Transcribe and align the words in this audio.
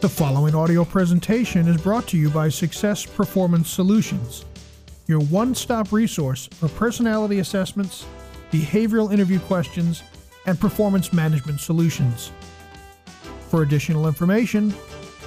The 0.00 0.08
following 0.08 0.54
audio 0.54 0.84
presentation 0.84 1.66
is 1.66 1.82
brought 1.82 2.06
to 2.06 2.16
you 2.16 2.30
by 2.30 2.50
Success 2.50 3.04
Performance 3.04 3.68
Solutions, 3.68 4.44
your 5.08 5.18
one 5.22 5.56
stop 5.56 5.90
resource 5.90 6.46
for 6.46 6.68
personality 6.68 7.40
assessments, 7.40 8.06
behavioral 8.52 9.12
interview 9.12 9.40
questions, 9.40 10.04
and 10.46 10.60
performance 10.60 11.12
management 11.12 11.58
solutions. 11.58 12.30
For 13.48 13.62
additional 13.62 14.06
information, 14.06 14.70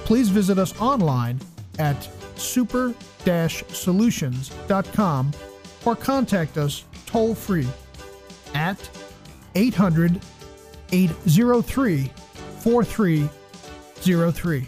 please 0.06 0.30
visit 0.30 0.56
us 0.56 0.72
online 0.80 1.38
at 1.78 2.08
super 2.36 2.94
solutions.com 3.26 5.32
or 5.84 5.96
contact 5.96 6.56
us 6.56 6.84
toll 7.04 7.34
free 7.34 7.68
at 8.54 8.88
800 9.54 10.18
803 10.92 12.10
4303. 14.02 14.66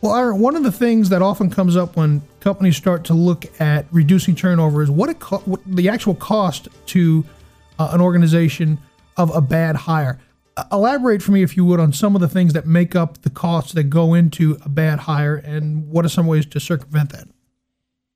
Well, 0.00 0.12
Ira, 0.12 0.36
one 0.36 0.56
of 0.56 0.62
the 0.62 0.72
things 0.72 1.08
that 1.10 1.22
often 1.22 1.50
comes 1.50 1.76
up 1.76 1.96
when 1.96 2.22
companies 2.40 2.76
start 2.76 3.04
to 3.04 3.14
look 3.14 3.44
at 3.60 3.86
reducing 3.90 4.34
turnover 4.34 4.82
is 4.82 4.90
what, 4.90 5.18
co- 5.18 5.38
what 5.38 5.60
the 5.66 5.88
actual 5.88 6.14
cost 6.14 6.68
to 6.86 7.24
uh, 7.78 7.90
an 7.92 8.00
organization 8.00 8.78
of 9.16 9.34
a 9.34 9.40
bad 9.40 9.76
hire. 9.76 10.18
Uh, 10.56 10.64
elaborate 10.72 11.22
for 11.22 11.32
me, 11.32 11.42
if 11.42 11.56
you 11.56 11.64
would, 11.64 11.80
on 11.80 11.92
some 11.92 12.14
of 12.14 12.20
the 12.20 12.28
things 12.28 12.52
that 12.52 12.66
make 12.66 12.94
up 12.94 13.22
the 13.22 13.30
costs 13.30 13.72
that 13.72 13.84
go 13.84 14.14
into 14.14 14.58
a 14.64 14.68
bad 14.68 15.00
hire, 15.00 15.36
and 15.36 15.88
what 15.88 16.04
are 16.04 16.10
some 16.10 16.26
ways 16.26 16.46
to 16.46 16.60
circumvent 16.60 17.10
that? 17.10 17.28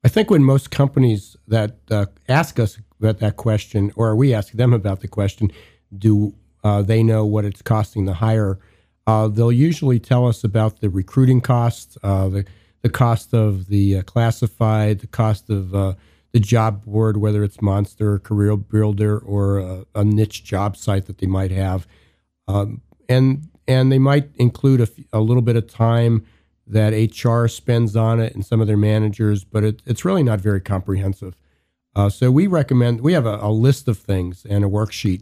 I 0.03 0.07
think 0.07 0.29
when 0.29 0.43
most 0.43 0.71
companies 0.71 1.35
that 1.47 1.77
uh, 1.91 2.05
ask 2.27 2.59
us 2.59 2.79
about 2.99 3.19
that 3.19 3.35
question, 3.35 3.91
or 3.95 4.15
we 4.15 4.33
ask 4.33 4.53
them 4.53 4.73
about 4.73 5.01
the 5.01 5.07
question, 5.07 5.51
do 5.97 6.35
uh, 6.63 6.81
they 6.81 7.03
know 7.03 7.25
what 7.25 7.45
it's 7.45 7.61
costing 7.61 8.05
to 8.05 8.13
hire? 8.13 8.59
Uh, 9.07 9.27
they'll 9.27 9.51
usually 9.51 9.99
tell 9.99 10.27
us 10.27 10.43
about 10.43 10.81
the 10.81 10.89
recruiting 10.89 11.41
costs, 11.41 11.97
uh, 12.03 12.29
the 12.29 12.45
the 12.81 12.89
cost 12.89 13.33
of 13.33 13.67
the 13.67 13.97
uh, 13.97 14.01
classified, 14.03 14.99
the 14.99 15.07
cost 15.07 15.49
of 15.49 15.75
uh, 15.75 15.93
the 16.31 16.39
job 16.39 16.85
board, 16.85 17.17
whether 17.17 17.43
it's 17.43 17.61
Monster, 17.61 18.19
Career 18.19 18.55
Builder, 18.55 19.17
or 19.17 19.57
a, 19.59 19.85
a 19.95 20.03
niche 20.03 20.43
job 20.43 20.77
site 20.77 21.05
that 21.07 21.17
they 21.17 21.27
might 21.27 21.51
have, 21.51 21.87
um, 22.47 22.81
and 23.07 23.47
and 23.67 23.91
they 23.91 23.99
might 23.99 24.29
include 24.35 24.81
a, 24.81 24.87
a, 25.13 25.19
little 25.19 25.43
bit 25.43 25.55
of 25.55 25.67
time 25.67 26.25
that 26.65 26.89
HR 26.91 27.47
spends 27.47 27.95
on 27.95 28.19
it 28.19 28.33
and 28.33 28.45
some 28.45 28.61
of 28.61 28.67
their 28.67 28.77
managers, 28.77 29.43
but 29.43 29.63
it, 29.63 29.81
it's 29.85 30.03
really 30.03 30.23
not 30.23 30.39
very 30.39 30.59
comprehensive. 30.59 31.35
Uh, 31.95 32.09
so 32.09 32.31
we 32.31 32.47
recommend 32.47 33.01
we 33.01 33.13
have 33.13 33.25
a, 33.25 33.39
a 33.41 33.51
list 33.51 33.87
of 33.87 33.97
things 33.97 34.45
and 34.49 34.63
a 34.63 34.67
worksheet 34.67 35.21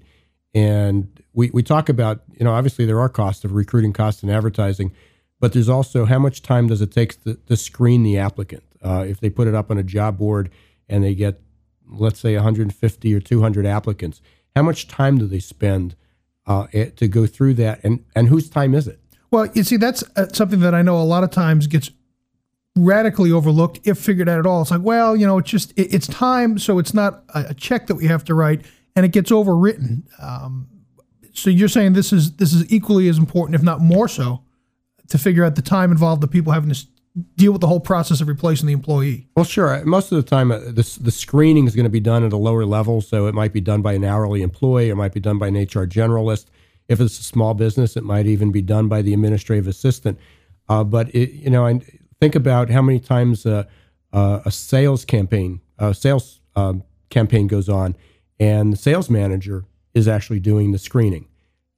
and 0.57 1.21
we, 1.33 1.51
we 1.51 1.61
talk 1.61 1.87
about, 1.87 2.23
you 2.33 2.43
know, 2.43 2.51
obviously 2.51 2.85
there 2.85 2.99
are 2.99 3.09
costs 3.09 3.45
of 3.45 3.51
recruiting 3.51 3.93
costs 3.93 4.23
and 4.23 4.31
advertising, 4.31 4.91
but 5.39 5.53
there's 5.53 5.69
also 5.69 6.05
how 6.05 6.17
much 6.17 6.41
time 6.41 6.65
does 6.65 6.81
it 6.81 6.91
take 6.91 7.23
to, 7.25 7.35
to 7.35 7.55
screen 7.55 8.01
the 8.01 8.17
applicant? 8.17 8.63
Uh, 8.81 9.05
if 9.07 9.19
they 9.19 9.29
put 9.29 9.47
it 9.47 9.53
up 9.53 9.69
on 9.69 9.77
a 9.77 9.83
job 9.83 10.17
board 10.17 10.49
and 10.89 11.03
they 11.03 11.13
get, 11.13 11.39
let's 11.87 12.19
say, 12.19 12.33
150 12.33 13.13
or 13.13 13.19
200 13.19 13.67
applicants, 13.67 14.19
how 14.55 14.63
much 14.63 14.87
time 14.87 15.19
do 15.19 15.27
they 15.27 15.37
spend 15.37 15.95
uh, 16.47 16.65
to 16.95 17.07
go 17.07 17.27
through 17.27 17.53
that? 17.53 17.79
And, 17.83 18.03
and 18.15 18.29
whose 18.29 18.49
time 18.49 18.73
is 18.73 18.87
it? 18.87 18.99
Well, 19.29 19.47
you 19.53 19.63
see, 19.63 19.77
that's 19.77 20.03
uh, 20.15 20.29
something 20.33 20.61
that 20.61 20.73
I 20.73 20.81
know 20.81 20.99
a 20.99 21.03
lot 21.03 21.23
of 21.23 21.29
times 21.29 21.67
gets 21.67 21.91
radically 22.75 23.31
overlooked 23.31 23.81
if 23.83 23.99
figured 23.99 24.27
out 24.27 24.39
at 24.39 24.47
all. 24.47 24.63
It's 24.63 24.71
like, 24.71 24.81
well, 24.81 25.15
you 25.15 25.27
know, 25.27 25.37
it's 25.37 25.51
just 25.51 25.71
it, 25.77 25.93
it's 25.93 26.07
time, 26.07 26.57
so 26.57 26.79
it's 26.79 26.95
not 26.95 27.23
a, 27.35 27.47
a, 27.49 27.53
check 27.53 27.87
that 27.87 27.95
we 27.95 28.07
have 28.07 28.23
to 28.25 28.33
write 28.33 28.65
and 28.97 29.05
it 29.05 29.09
gets 29.09 29.29
overwritten. 29.29 30.01
Um, 30.21 30.67
so 31.31 31.51
you're 31.51 31.67
saying 31.67 31.93
this 31.93 32.11
is 32.11 32.35
this 32.37 32.51
is 32.51 32.69
equally 32.73 33.07
as 33.07 33.19
important, 33.19 33.53
if 33.53 33.61
not 33.61 33.79
more 33.79 34.07
so, 34.07 34.41
to 35.09 35.19
figure 35.19 35.45
out 35.45 35.55
the 35.55 35.61
time 35.61 35.91
involved, 35.91 36.21
the 36.21 36.27
people 36.27 36.51
having 36.51 36.73
to 36.73 36.85
deal 37.35 37.51
with 37.51 37.61
the 37.61 37.67
whole 37.67 37.79
process 37.79 38.21
of 38.21 38.27
replacing 38.27 38.65
the 38.65 38.73
employee. 38.73 39.27
Well, 39.35 39.45
sure. 39.45 39.85
Most 39.85 40.11
of 40.11 40.15
the 40.15 40.27
time, 40.27 40.51
uh, 40.51 40.57
the 40.57 40.97
the 40.99 41.11
screening 41.11 41.67
is 41.67 41.75
going 41.75 41.83
to 41.85 41.91
be 41.91 41.99
done 41.99 42.23
at 42.23 42.33
a 42.33 42.37
lower 42.37 42.65
level, 42.65 43.01
so 43.01 43.27
it 43.27 43.35
might 43.35 43.53
be 43.53 43.61
done 43.61 43.83
by 43.83 43.93
an 43.93 44.03
hourly 44.03 44.41
employee, 44.41 44.89
it 44.89 44.95
might 44.95 45.13
be 45.13 45.19
done 45.19 45.37
by 45.37 45.47
an 45.49 45.55
HR 45.55 45.85
generalist. 45.85 46.47
If 46.87 46.99
it's 46.99 47.19
a 47.19 47.23
small 47.23 47.53
business, 47.53 47.97
it 47.97 48.03
might 48.03 48.25
even 48.25 48.51
be 48.51 48.63
done 48.63 48.87
by 48.87 49.03
the 49.03 49.13
administrative 49.13 49.67
assistant. 49.67 50.17
Uh, 50.69 50.83
but 50.83 51.13
it, 51.13 51.33
you 51.33 51.51
know, 51.51 51.79
think 52.19 52.33
about 52.33 52.71
how 52.71 52.81
many 52.81 52.99
times 52.99 53.45
a, 53.45 53.67
a 54.11 54.49
sales 54.49 55.05
campaign, 55.05 55.61
a 55.77 55.93
sales 55.93 56.41
um, 56.55 56.83
campaign 57.09 57.45
goes 57.45 57.69
on 57.69 57.95
and 58.39 58.73
the 58.73 58.77
sales 58.77 59.09
manager 59.09 59.65
is 59.93 60.07
actually 60.07 60.39
doing 60.39 60.71
the 60.71 60.79
screening. 60.79 61.27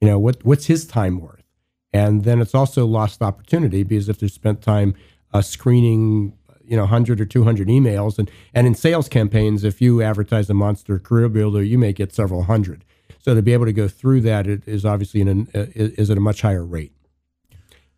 You 0.01 0.07
know, 0.07 0.19
what 0.19 0.43
what's 0.45 0.65
his 0.65 0.85
time 0.85 1.19
worth? 1.19 1.43
And 1.91 2.23
then 2.23 2.41
it's 2.41 2.55
also 2.55 2.85
lost 2.85 3.21
opportunity 3.21 3.83
because 3.83 4.09
if 4.09 4.19
they 4.19 4.27
spent 4.27 4.61
time 4.61 4.93
uh, 5.33 5.41
screening, 5.41 6.37
you 6.63 6.75
know, 6.75 6.83
100 6.83 7.19
or 7.19 7.25
200 7.25 7.67
emails, 7.67 8.19
and, 8.19 8.29
and 8.53 8.67
in 8.67 8.75
sales 8.75 9.09
campaigns, 9.09 9.63
if 9.63 9.81
you 9.81 10.01
advertise 10.01 10.49
a 10.49 10.53
monster 10.53 10.99
career 10.99 11.29
builder, 11.29 11.63
you 11.63 11.79
may 11.79 11.91
get 11.91 12.13
several 12.13 12.43
hundred. 12.43 12.85
So 13.19 13.33
to 13.35 13.41
be 13.41 13.53
able 13.53 13.65
to 13.65 13.73
go 13.73 13.87
through 13.87 14.21
that 14.21 14.47
it 14.47 14.67
is 14.67 14.85
obviously 14.85 15.21
an, 15.21 15.47
uh, 15.53 15.65
is 15.75 16.09
at 16.09 16.17
a 16.17 16.21
much 16.21 16.41
higher 16.41 16.63
rate. 16.63 16.93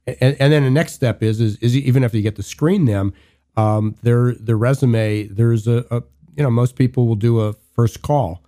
And, 0.08 0.36
and, 0.40 0.52
then 0.52 0.64
the 0.64 0.72
next 0.72 0.94
step 0.94 1.22
is, 1.22 1.40
is, 1.40 1.58
is 1.58 1.78
even 1.78 2.04
after 2.04 2.18
you 2.18 2.24
get 2.24 2.36
to 2.38 2.44
screen 2.44 2.86
them, 2.86 3.14
um, 3.56 3.96
their 4.02 4.34
their 4.34 4.58
resume. 4.58 5.28
There's 5.28 5.68
a, 5.68 5.86
a, 5.92 6.04
you 6.36 6.44
know 6.44 6.50
most 6.50 6.76
people 6.76 7.08
will 7.08 7.16
do 7.16 7.40
a 7.42 7.54
first 7.54 8.02
call, 8.02 8.41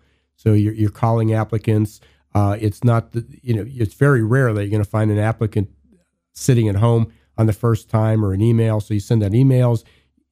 so 0.44 0.52
you're, 0.52 0.74
you're 0.74 0.90
calling 0.90 1.34
applicants. 1.34 2.02
Uh, 2.36 2.58
it's 2.60 2.84
not 2.84 3.14
the, 3.14 3.26
you 3.42 3.54
know 3.54 3.66
it's 3.66 3.94
very 3.94 4.22
rare 4.22 4.52
that 4.54 4.62
you're 4.62 4.72
going 4.72 4.84
to 4.84 4.90
find 4.90 5.10
an 5.10 5.18
applicant 5.18 5.70
sitting 6.34 6.68
at 6.68 6.76
home 6.76 7.14
on 7.38 7.46
the 7.46 7.54
first 7.54 7.90
time 7.90 8.26
or 8.26 8.34
an 8.34 8.42
email. 8.42 8.82
So 8.82 8.94
you 8.94 9.00
send 9.00 9.24
out 9.24 9.32
emails, 9.32 9.84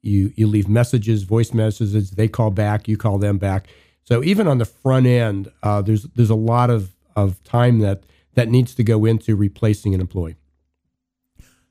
you 0.01 0.33
you 0.35 0.47
leave 0.47 0.67
messages, 0.67 1.23
voice 1.23 1.53
messages. 1.53 2.11
They 2.11 2.27
call 2.27 2.51
back, 2.51 2.89
you 2.89 2.97
call 2.97 3.19
them 3.19 3.37
back. 3.37 3.67
So 4.03 4.21
even 4.23 4.47
on 4.47 4.57
the 4.57 4.65
front 4.65 5.05
end, 5.05 5.49
uh, 5.63 5.81
there's 5.81 6.03
there's 6.15 6.29
a 6.29 6.35
lot 6.35 6.69
of 6.69 6.91
of 7.15 7.41
time 7.43 7.79
that 7.79 8.03
that 8.33 8.49
needs 8.49 8.75
to 8.75 8.83
go 8.83 9.05
into 9.05 9.35
replacing 9.35 9.93
an 9.93 10.01
employee. 10.01 10.35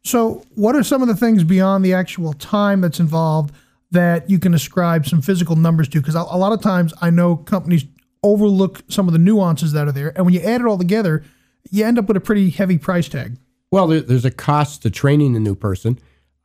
So, 0.02 0.46
what 0.54 0.74
are 0.74 0.82
some 0.82 1.02
of 1.02 1.08
the 1.08 1.16
things 1.16 1.44
beyond 1.44 1.84
the 1.84 1.92
actual 1.92 2.32
time 2.32 2.80
that's 2.80 3.00
involved 3.00 3.54
that 3.90 4.30
you 4.30 4.38
can 4.38 4.54
ascribe 4.54 5.06
some 5.06 5.20
physical 5.20 5.56
numbers 5.56 5.88
to? 5.88 6.00
Because 6.00 6.14
a 6.14 6.22
lot 6.22 6.52
of 6.52 6.62
times 6.62 6.94
I 7.02 7.10
know 7.10 7.36
companies 7.36 7.84
overlook 8.22 8.82
some 8.88 9.06
of 9.06 9.12
the 9.12 9.18
nuances 9.18 9.72
that 9.72 9.88
are 9.88 9.92
there. 9.92 10.12
And 10.16 10.24
when 10.24 10.34
you 10.34 10.40
add 10.40 10.60
it 10.60 10.66
all 10.66 10.78
together, 10.78 11.24
you 11.70 11.84
end 11.84 11.98
up 11.98 12.06
with 12.06 12.16
a 12.16 12.20
pretty 12.20 12.50
heavy 12.50 12.78
price 12.78 13.08
tag. 13.08 13.36
Well, 13.70 13.86
there, 13.86 14.00
there's 14.00 14.24
a 14.24 14.30
cost 14.30 14.82
to 14.82 14.90
training 14.90 15.32
the 15.32 15.40
new 15.40 15.54
person. 15.54 15.98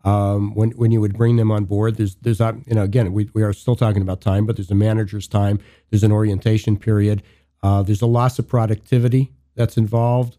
Um, 0.04 0.54
when 0.54 0.70
when 0.72 0.92
you 0.92 1.02
would 1.02 1.18
bring 1.18 1.36
them 1.38 1.52
on 1.52 1.66
board, 1.66 1.96
there's 1.96 2.16
there's 2.18 2.40
a, 2.40 2.56
you 2.68 2.76
know 2.76 2.84
again 2.84 3.12
we 3.12 3.30
we 3.34 3.42
are 3.42 3.54
still 3.54 3.76
talking 3.76 4.04
about 4.04 4.22
time, 4.22 4.46
but 4.46 4.56
there's 4.56 4.70
a 4.70 4.76
manager's 4.76 5.28
time. 5.28 5.60
There's 5.90 6.04
an 6.04 6.12
orientation 6.12 6.78
period. 6.78 7.24
Uh, 7.64 7.82
there's 7.82 8.04
a 8.04 8.08
loss 8.08 8.38
of 8.38 8.48
productivity 8.48 9.32
that's 9.56 9.78
involved. 9.78 10.38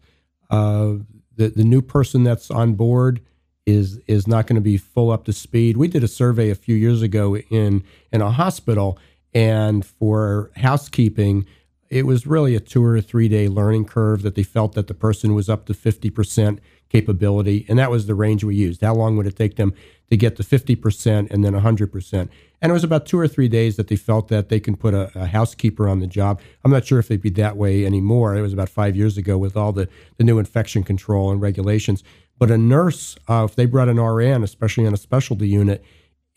Uh, 0.49 0.93
the 1.35 1.49
the 1.49 1.65
new 1.65 1.81
person 1.81 2.23
that's 2.23 2.49
on 2.49 2.75
board 2.75 3.19
is 3.65 3.99
is 4.07 4.25
not 4.25 4.47
going 4.47 4.55
to 4.55 4.61
be 4.61 4.77
full 4.77 5.11
up 5.11 5.25
to 5.25 5.33
speed. 5.33 5.75
We 5.75 5.89
did 5.89 6.03
a 6.03 6.07
survey 6.07 6.49
a 6.49 6.55
few 6.55 6.75
years 6.75 7.01
ago 7.01 7.35
in 7.35 7.83
in 8.13 8.21
a 8.21 8.31
hospital, 8.31 8.97
and 9.37 9.85
for 9.85 10.49
housekeeping, 10.55 11.45
it 11.91 12.07
was 12.07 12.25
really 12.25 12.55
a 12.55 12.59
two 12.59 12.83
or 12.83 12.99
three 13.01 13.29
day 13.29 13.47
learning 13.47 13.85
curve 13.85 14.23
that 14.23 14.33
they 14.33 14.41
felt 14.41 14.73
that 14.73 14.87
the 14.87 14.95
person 14.95 15.35
was 15.35 15.47
up 15.47 15.67
to 15.67 15.73
50% 15.73 16.57
capability. 16.89 17.63
And 17.69 17.77
that 17.77 17.91
was 17.91 18.07
the 18.07 18.15
range 18.15 18.43
we 18.43 18.55
used. 18.55 18.81
How 18.81 18.95
long 18.95 19.15
would 19.15 19.27
it 19.27 19.35
take 19.35 19.55
them 19.55 19.75
to 20.09 20.17
get 20.17 20.37
to 20.37 20.43
50% 20.43 21.29
and 21.29 21.45
then 21.45 21.53
100%? 21.53 22.29
And 22.59 22.69
it 22.71 22.73
was 22.73 22.83
about 22.83 23.05
two 23.05 23.19
or 23.19 23.27
three 23.27 23.47
days 23.47 23.75
that 23.75 23.89
they 23.89 23.95
felt 23.95 24.29
that 24.29 24.49
they 24.49 24.59
can 24.59 24.75
put 24.75 24.95
a, 24.95 25.11
a 25.13 25.27
housekeeper 25.27 25.87
on 25.87 25.99
the 25.99 26.07
job. 26.07 26.41
I'm 26.65 26.71
not 26.71 26.87
sure 26.87 26.97
if 26.97 27.07
they'd 27.07 27.21
be 27.21 27.29
that 27.31 27.57
way 27.57 27.85
anymore. 27.85 28.35
It 28.35 28.41
was 28.41 28.53
about 28.53 28.69
five 28.69 28.95
years 28.95 29.19
ago 29.19 29.37
with 29.37 29.55
all 29.55 29.71
the, 29.71 29.87
the 30.17 30.23
new 30.23 30.39
infection 30.39 30.81
control 30.81 31.29
and 31.29 31.39
regulations. 31.39 32.03
But 32.39 32.49
a 32.49 32.57
nurse, 32.57 33.15
uh, 33.29 33.45
if 33.47 33.55
they 33.55 33.67
brought 33.67 33.87
an 33.87 33.99
RN, 33.99 34.43
especially 34.43 34.85
in 34.85 34.95
a 34.95 34.97
specialty 34.97 35.47
unit, 35.47 35.85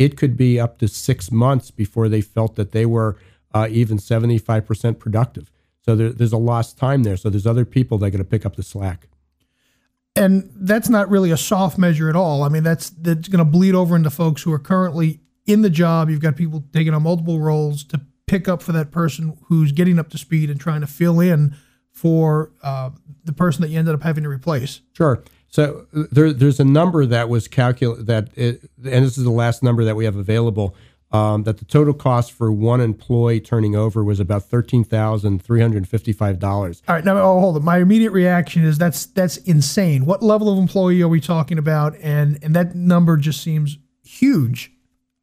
it 0.01 0.17
could 0.17 0.35
be 0.35 0.59
up 0.59 0.79
to 0.79 0.89
six 0.89 1.31
months 1.31 1.71
before 1.71 2.09
they 2.09 2.23
felt 2.23 2.57
that 2.57 2.73
they 2.73 2.87
were 2.87 3.19
uh, 3.53 3.69
even 3.71 3.99
75% 3.99 4.99
productive. 4.99 5.53
So 5.85 5.95
there, 5.95 6.09
there's 6.09 6.33
a 6.33 6.39
lost 6.39 6.79
time 6.79 7.03
there. 7.03 7.19
So 7.19 7.29
there's 7.29 7.47
other 7.47 7.67
people 7.67 7.99
that 7.99 8.07
are 8.07 8.11
going 8.11 8.25
to 8.25 8.29
pick 8.29 8.47
up 8.47 8.57
the 8.57 8.63
slack. 8.63 9.09
And 10.17 10.51
that's 10.57 10.89
not 10.89 11.11
really 11.11 11.31
a 11.31 11.37
soft 11.37 11.77
measure 11.77 12.09
at 12.09 12.17
all. 12.17 12.43
I 12.43 12.49
mean, 12.49 12.63
that's 12.63 12.91
that's 12.91 13.29
going 13.29 13.39
to 13.39 13.45
bleed 13.45 13.75
over 13.75 13.95
into 13.95 14.11
folks 14.11 14.43
who 14.43 14.53
are 14.53 14.59
currently 14.59 15.21
in 15.47 15.61
the 15.61 15.71
job. 15.71 16.09
You've 16.09 16.21
got 16.21 16.35
people 16.35 16.65
taking 16.73 16.95
on 16.95 17.03
multiple 17.03 17.39
roles 17.39 17.85
to 17.85 18.01
pick 18.27 18.49
up 18.49 18.63
for 18.63 18.73
that 18.73 18.91
person 18.91 19.37
who's 19.45 19.71
getting 19.71 19.99
up 19.99 20.09
to 20.11 20.19
speed 20.19 20.51
and 20.51 20.59
trying 20.59 20.81
to 20.81 20.87
fill 20.87 21.21
in 21.21 21.55
for 21.93 22.53
uh, 22.63 22.91
the 23.25 23.33
person 23.33 23.63
that 23.63 23.69
you 23.69 23.79
ended 23.79 23.95
up 23.95 24.03
having 24.03 24.25
to 24.25 24.31
replace. 24.31 24.81
Sure. 24.95 25.23
So 25.51 25.87
there, 25.93 26.33
there's 26.33 26.61
a 26.61 26.65
number 26.65 27.05
that 27.07 27.29
was 27.29 27.49
calculated 27.49 28.07
that, 28.07 28.29
it, 28.37 28.63
and 28.79 29.05
this 29.05 29.19
is 29.19 29.25
the 29.25 29.31
last 29.31 29.63
number 29.63 29.85
that 29.85 29.97
we 29.97 30.05
have 30.05 30.17
available 30.17 30.77
um, 31.13 31.43
that 31.43 31.59
the 31.59 31.65
total 31.65 31.93
cost 31.93 32.31
for 32.31 32.53
one 32.53 32.81
employee 32.81 33.41
turning 33.41 33.75
over 33.75 34.05
was 34.05 34.21
about 34.21 34.45
thirteen 34.45 34.85
thousand 34.85 35.43
three 35.43 35.61
hundred 35.61 35.89
fifty-five 35.89 36.39
dollars. 36.39 36.83
All 36.87 36.95
right, 36.95 37.05
now 37.05 37.19
oh, 37.19 37.41
hold 37.41 37.57
on. 37.57 37.65
My 37.65 37.79
immediate 37.79 38.13
reaction 38.13 38.65
is 38.65 38.79
that's 38.79 39.07
that's 39.07 39.37
insane. 39.39 40.07
What 40.07 40.23
level 40.23 40.53
of 40.53 40.59
employee 40.59 41.03
are 41.03 41.09
we 41.09 41.21
talking 41.21 41.59
about? 41.59 41.97
And 42.01 42.39
and 42.43 42.55
that 42.55 42.75
number 42.75 43.17
just 43.17 43.43
seems 43.43 43.77
huge. 44.05 44.73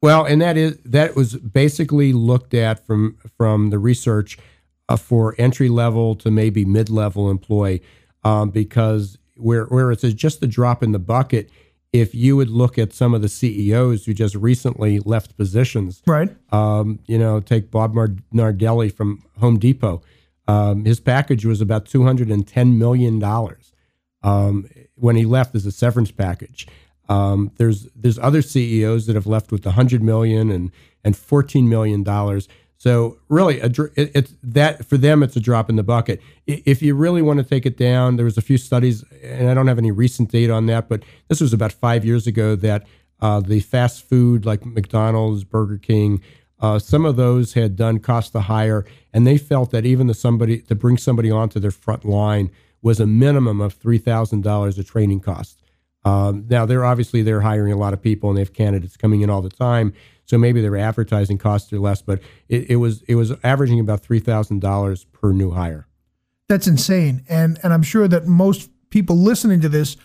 Well, 0.02 0.26
and 0.26 0.42
that 0.42 0.56
is 0.56 0.76
that 0.84 1.16
was 1.16 1.36
basically 1.36 2.12
looked 2.12 2.52
at 2.52 2.84
from 2.86 3.16
from 3.38 3.70
the 3.70 3.78
research 3.78 4.36
uh, 4.90 4.96
for 4.96 5.34
entry 5.38 5.70
level 5.70 6.14
to 6.16 6.30
maybe 6.30 6.66
mid 6.66 6.90
level 6.90 7.30
employee, 7.30 7.82
um, 8.24 8.50
because 8.50 9.16
where 9.38 9.64
where 9.66 9.90
it's 9.90 10.02
just 10.14 10.42
a 10.42 10.46
drop 10.46 10.82
in 10.82 10.92
the 10.92 10.98
bucket 10.98 11.50
if 11.92 12.14
you 12.14 12.36
would 12.36 12.50
look 12.50 12.78
at 12.78 12.92
some 12.92 13.14
of 13.14 13.22
the 13.22 13.28
CEOs 13.28 14.04
who 14.04 14.12
just 14.12 14.34
recently 14.34 14.98
left 15.00 15.36
positions, 15.36 16.02
right? 16.06 16.28
Um, 16.52 17.00
you 17.06 17.18
know, 17.18 17.40
take 17.40 17.70
Bob 17.70 17.94
Nardelli 17.94 18.92
from 18.92 19.24
Home 19.38 19.58
Depot. 19.58 20.02
Um, 20.46 20.84
his 20.84 21.00
package 21.00 21.44
was 21.44 21.60
about 21.60 21.86
two 21.86 22.04
hundred 22.04 22.30
and 22.30 22.46
ten 22.46 22.78
million 22.78 23.18
dollars 23.18 23.72
um, 24.22 24.68
when 24.94 25.16
he 25.16 25.24
left 25.24 25.54
as 25.54 25.66
a 25.66 25.72
severance 25.72 26.10
package. 26.10 26.66
Um, 27.08 27.52
there's 27.56 27.88
there's 27.94 28.18
other 28.18 28.42
CEOs 28.42 29.06
that 29.06 29.14
have 29.14 29.26
left 29.26 29.50
with 29.50 29.64
a 29.66 29.72
hundred 29.72 30.02
million 30.02 30.50
and 30.50 30.70
and 31.04 31.16
fourteen 31.16 31.68
million 31.68 32.02
dollars. 32.02 32.48
So 32.78 33.18
really, 33.28 33.60
it, 33.60 33.76
it's 33.96 34.32
that 34.42 34.86
for 34.86 34.96
them, 34.96 35.24
it's 35.24 35.34
a 35.34 35.40
drop 35.40 35.68
in 35.68 35.74
the 35.74 35.82
bucket. 35.82 36.20
If 36.46 36.80
you 36.80 36.94
really 36.94 37.22
want 37.22 37.38
to 37.38 37.44
take 37.44 37.66
it 37.66 37.76
down, 37.76 38.16
there 38.16 38.24
was 38.24 38.38
a 38.38 38.42
few 38.42 38.56
studies, 38.56 39.04
and 39.22 39.50
I 39.50 39.54
don't 39.54 39.66
have 39.66 39.78
any 39.78 39.90
recent 39.90 40.30
data 40.30 40.52
on 40.52 40.66
that, 40.66 40.88
but 40.88 41.02
this 41.26 41.40
was 41.40 41.52
about 41.52 41.72
five 41.72 42.04
years 42.04 42.28
ago 42.28 42.54
that 42.56 42.86
uh, 43.20 43.40
the 43.40 43.58
fast 43.58 44.08
food 44.08 44.46
like 44.46 44.64
McDonald's, 44.64 45.42
Burger 45.42 45.78
King, 45.78 46.22
uh, 46.60 46.78
some 46.78 47.04
of 47.04 47.16
those 47.16 47.54
had 47.54 47.74
done 47.74 47.98
cost 47.98 48.30
to 48.32 48.42
hire, 48.42 48.86
and 49.12 49.26
they 49.26 49.38
felt 49.38 49.72
that 49.72 49.84
even 49.84 50.06
the 50.06 50.14
somebody 50.14 50.58
to 50.62 50.76
bring 50.76 50.98
somebody 50.98 51.32
onto 51.32 51.58
their 51.58 51.72
front 51.72 52.04
line 52.04 52.48
was 52.80 53.00
a 53.00 53.06
minimum 53.06 53.60
of 53.60 53.74
three 53.74 53.98
thousand 53.98 54.42
dollars 54.42 54.78
of 54.78 54.88
training 54.88 55.18
costs. 55.20 55.56
Um, 56.04 56.46
now 56.48 56.64
they're 56.64 56.84
obviously 56.84 57.22
they're 57.22 57.40
hiring 57.40 57.72
a 57.72 57.76
lot 57.76 57.92
of 57.92 58.00
people 58.00 58.30
and 58.30 58.36
they 58.36 58.40
have 58.40 58.52
candidates 58.52 58.96
coming 58.96 59.20
in 59.20 59.30
all 59.30 59.42
the 59.42 59.50
time. 59.50 59.92
So 60.24 60.36
maybe 60.38 60.60
their 60.60 60.76
advertising 60.76 61.38
costs 61.38 61.72
are 61.72 61.80
less, 61.80 62.02
but 62.02 62.20
it, 62.48 62.70
it 62.70 62.76
was 62.76 63.02
it 63.08 63.14
was 63.14 63.32
averaging 63.42 63.80
about 63.80 64.00
three 64.00 64.20
thousand 64.20 64.60
dollars 64.60 65.04
per 65.04 65.32
new 65.32 65.50
hire. 65.50 65.86
That's 66.48 66.66
insane, 66.66 67.24
and 67.28 67.58
and 67.62 67.72
I'm 67.72 67.82
sure 67.82 68.08
that 68.08 68.26
most 68.26 68.70
people 68.90 69.16
listening 69.16 69.60
to 69.62 69.68
this 69.68 69.96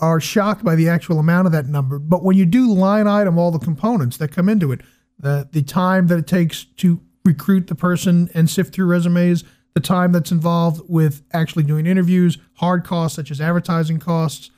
are 0.00 0.20
shocked 0.20 0.64
by 0.64 0.74
the 0.74 0.88
actual 0.88 1.18
amount 1.18 1.46
of 1.46 1.52
that 1.52 1.66
number. 1.66 1.98
But 1.98 2.22
when 2.22 2.36
you 2.36 2.46
do 2.46 2.72
line 2.72 3.06
item 3.06 3.38
all 3.38 3.50
the 3.50 3.58
components 3.58 4.16
that 4.16 4.32
come 4.32 4.48
into 4.48 4.72
it, 4.72 4.80
the 5.18 5.48
the 5.52 5.62
time 5.62 6.06
that 6.08 6.18
it 6.18 6.26
takes 6.26 6.64
to 6.64 7.00
recruit 7.24 7.66
the 7.66 7.74
person 7.74 8.30
and 8.34 8.48
sift 8.48 8.74
through 8.74 8.86
resumes, 8.86 9.44
the 9.74 9.80
time 9.80 10.12
that's 10.12 10.32
involved 10.32 10.82
with 10.88 11.22
actually 11.32 11.64
doing 11.64 11.86
interviews, 11.86 12.38
hard 12.54 12.84
costs 12.84 13.16
such 13.16 13.30
as 13.30 13.40
advertising 13.40 13.98
costs, 13.98 14.50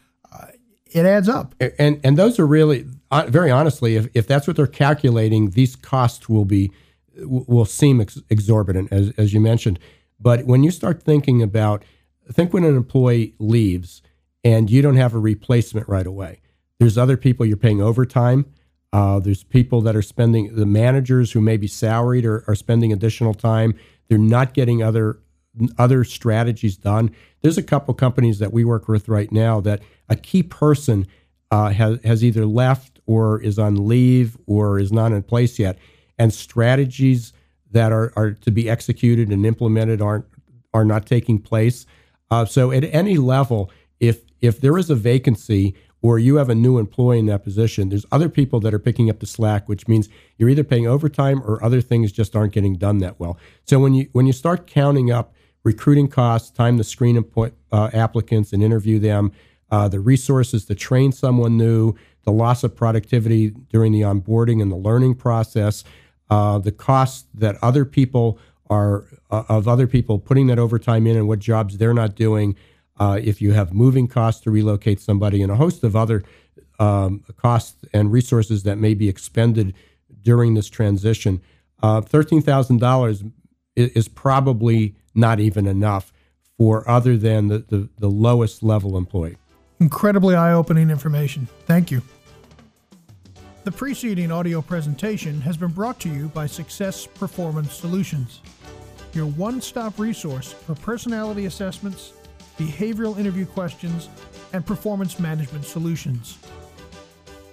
it 0.91 1.05
adds 1.05 1.29
up. 1.29 1.55
And 1.79 2.00
and 2.05 2.17
those 2.17 2.38
are 2.38 2.47
really 2.47 2.87
uh, 3.11 3.27
very 3.29 3.50
honestly, 3.50 3.97
if, 3.97 4.09
if 4.15 4.27
that's 4.27 4.47
what 4.47 4.56
they're 4.56 4.67
calculating, 4.67 5.50
these 5.50 5.77
costs 5.77 6.29
will 6.29 6.44
be 6.44 6.73
will 7.19 7.65
seem 7.65 8.00
ex- 8.00 8.23
exorbitant, 8.31 8.93
as 8.93 9.12
as 9.17 9.33
you 9.33 9.41
mentioned. 9.41 9.79
But 10.19 10.47
when 10.47 10.62
you 10.62 10.71
start 10.71 11.03
thinking 11.03 11.43
about, 11.43 11.85
think 12.33 12.53
when 12.53 12.65
an 12.65 12.77
employee 12.77 13.35
leaves 13.38 14.03
and 14.44 14.71
you 14.71 14.81
don't 14.81 14.97
have 14.97 15.15
a 15.15 15.19
replacement 15.19 15.88
right 15.88 16.06
away. 16.06 16.41
There's 16.79 16.97
other 16.97 17.17
people 17.17 17.44
you're 17.44 17.56
paying 17.56 17.82
overtime. 17.82 18.47
Uh, 18.93 19.19
there's 19.19 19.43
people 19.43 19.81
that 19.82 19.97
are 19.97 20.03
spending 20.03 20.55
the 20.55 20.67
managers 20.67 21.32
who 21.32 21.41
may 21.41 21.56
be 21.56 21.67
salaried 21.67 22.25
or 22.25 22.44
are 22.47 22.55
spending 22.55 22.93
additional 22.93 23.35
time. 23.35 23.75
They're 24.09 24.19
not 24.19 24.55
getting 24.55 24.82
other 24.82 25.19
other 25.79 26.05
strategies 26.05 26.76
done. 26.76 27.14
There's 27.43 27.58
a 27.58 27.62
couple 27.62 27.94
companies 27.94 28.38
that 28.38 28.53
we 28.53 28.64
work 28.64 28.88
with 28.88 29.08
right 29.08 29.31
now 29.31 29.61
that 29.61 29.82
a 30.08 30.17
key 30.17 30.43
person 30.43 31.06
uh, 31.50 31.70
has 31.70 31.99
has 32.05 32.25
either 32.25 32.47
left 32.47 33.00
or 33.06 33.41
is 33.41 33.58
on 33.58 33.88
leave 33.88 34.37
or 34.47 34.79
is 34.79 34.93
not 34.93 35.12
in 35.12 35.23
place 35.23 35.58
yet, 35.58 35.79
and 36.19 36.32
strategies 36.32 37.32
that 37.70 37.93
are, 37.93 38.12
are 38.17 38.32
to 38.32 38.50
be 38.50 38.69
executed 38.69 39.31
and 39.31 39.47
implemented 39.47 40.00
aren't 40.00 40.26
are 40.75 40.85
not 40.85 41.06
taking 41.06 41.38
place. 41.38 41.87
Uh, 42.31 42.44
so 42.44 42.73
at 42.73 42.85
any 42.85 43.17
level, 43.17 43.70
if 44.00 44.23
if 44.41 44.61
there 44.61 44.76
is 44.76 44.91
a 44.91 44.94
vacancy 44.94 45.75
or 46.03 46.19
you 46.19 46.37
have 46.37 46.50
a 46.50 46.55
new 46.55 46.79
employee 46.79 47.19
in 47.19 47.26
that 47.26 47.43
position, 47.43 47.88
there's 47.88 48.06
other 48.12 48.29
people 48.29 48.61
that 48.61 48.75
are 48.75 48.79
picking 48.79 49.08
up 49.08 49.20
the 49.20 49.26
slack, 49.26 49.69
which 49.69 49.88
means 49.88 50.08
you're 50.37 50.49
either 50.49 50.64
paying 50.64 50.87
overtime 50.87 51.43
or 51.43 51.62
other 51.64 51.81
things 51.81 52.12
just 52.12 52.37
aren't 52.37 52.53
getting 52.53 52.76
done 52.76 52.99
that 52.99 53.19
well. 53.19 53.38
So 53.64 53.79
when 53.79 53.94
you 53.94 54.08
when 54.12 54.26
you 54.26 54.32
start 54.32 54.67
counting 54.67 55.11
up 55.11 55.35
recruiting 55.67 56.07
costs, 56.07 56.49
time 56.49 56.79
to 56.79 56.85
screen 56.85 57.23
uh, 57.73 57.91
applicants 57.93 58.53
and 58.53 58.63
interview 58.63 59.01
them, 59.01 59.33
uh, 59.73 59.89
the 59.89 59.99
resources 59.99 60.65
to 60.65 60.77
train 60.77 61.11
someone 61.11 61.57
new, 61.57 61.93
the 62.23 62.31
loss 62.31 62.63
of 62.63 62.75
productivity 62.77 63.51
during 63.51 63.91
the 63.91 64.03
onboarding 64.03 64.63
and 64.63 64.71
the 64.71 64.77
learning 64.77 65.13
process, 65.13 65.83
uh, 66.31 66.57
the 66.61 66.71
cost 66.71 67.27
that 67.35 67.57
other 67.63 67.85
people 67.85 68.39
are 68.71 69.07
uh, 69.33 69.43
of 69.49 69.67
other 69.67 69.89
people 69.89 70.21
putting 70.21 70.47
that 70.47 70.59
overtime 70.59 71.05
in 71.05 71.17
and 71.17 71.27
what 71.27 71.41
jobs 71.41 71.79
they're 71.79 71.93
not 71.93 72.15
doing. 72.15 72.55
Uh, 73.01 73.19
if 73.21 73.43
you 73.43 73.53
have 73.53 73.75
moving 73.75 74.07
costs 74.07 74.41
to 74.43 74.53
relocate 74.53 75.01
somebody 75.01 75.43
and 75.43 75.51
a 75.51 75.57
host 75.57 75.83
of 75.83 75.97
other 75.97 76.23
um, 76.79 77.25
costs 77.37 77.85
and 77.93 78.13
resources 78.13 78.63
that 78.63 78.77
may 78.77 78.95
be 78.95 79.09
expended 79.09 79.75
during 80.23 80.55
this 80.55 80.69
transition, 80.69 81.41
uh, 81.83 82.01
$13,000 82.01 83.33
is 83.76 84.08
probably 84.08 84.94
not 85.14 85.38
even 85.38 85.67
enough 85.67 86.12
for 86.58 86.88
other 86.88 87.17
than 87.17 87.49
the, 87.49 87.58
the, 87.58 87.88
the 87.99 88.08
lowest 88.08 88.62
level 88.62 88.96
employee. 88.96 89.37
Incredibly 89.78 90.34
eye 90.34 90.52
opening 90.52 90.90
information. 90.90 91.46
Thank 91.67 91.90
you. 91.90 92.02
The 93.64 93.73
preceding 93.73 94.31
audio 94.31 94.62
presentation 94.62 95.40
has 95.43 95.56
been 95.56 95.73
brought 95.73 96.00
to 96.00 96.08
you 96.08 96.28
by 96.28 96.46
Success 96.46 97.05
Performance 97.06 97.75
Solutions, 97.75 98.40
your 99.12 99.26
one 99.26 99.61
stop 99.61 99.99
resource 99.99 100.52
for 100.52 100.75
personality 100.76 101.46
assessments, 101.46 102.12
behavioral 102.58 103.19
interview 103.19 103.44
questions, 103.44 104.08
and 104.52 104.64
performance 104.64 105.19
management 105.19 105.64
solutions. 105.64 106.38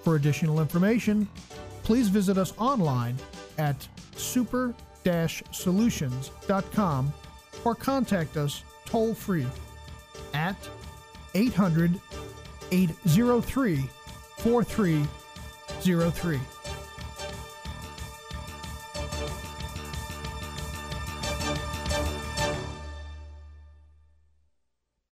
For 0.03 0.15
additional 0.15 0.61
information, 0.61 1.27
please 1.83 2.09
visit 2.09 2.37
us 2.37 2.53
online 2.57 3.17
at 3.57 3.87
super 4.15 4.75
solutions.com 5.51 7.13
or 7.63 7.75
contact 7.75 8.38
us 8.38 8.63
toll 8.86 9.13
free 9.13 9.45
at 10.33 10.57
800 11.36 12.00
803 12.72 13.89
4303. 14.38 16.39